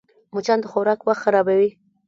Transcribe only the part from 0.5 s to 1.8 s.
د خوراک وخت خرابوي